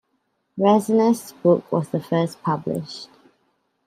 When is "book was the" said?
1.31-2.01